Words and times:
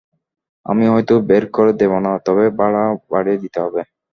আমি 0.65 0.85
হয়তো 0.87 1.13
বের 1.29 1.43
করে 1.55 1.71
দেব 1.81 1.91
না, 2.05 2.11
তবে 2.25 2.45
ভাড়া 2.59 2.83
বাড়িয়ে 3.11 3.41
দিতে 3.43 3.59
হবে। 3.65 3.81